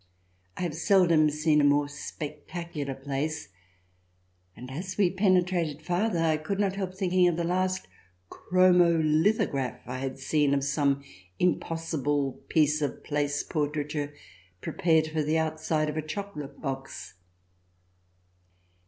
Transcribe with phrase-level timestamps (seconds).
[0.57, 3.49] I have seldom seen a more spectacular place,
[4.55, 7.87] and as we penetrated farther I could not help thinking of the last
[8.27, 11.03] chromo lithograph I had seen of some
[11.37, 14.11] impossible piece of place por traiture
[14.59, 17.13] prepared for the outside of a chocolate box.